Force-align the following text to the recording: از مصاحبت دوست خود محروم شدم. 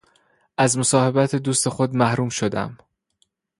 از 0.57 0.77
مصاحبت 0.77 1.35
دوست 1.35 1.69
خود 1.69 1.95
محروم 1.95 2.29
شدم. 2.29 2.77